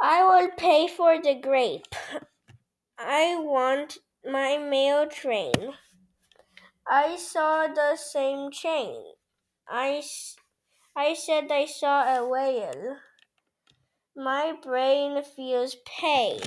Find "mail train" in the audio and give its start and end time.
4.58-5.74